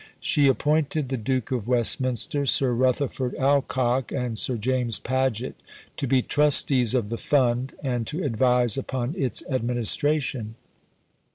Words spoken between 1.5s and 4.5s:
of Westminster, Sir Rutherford Alcock, and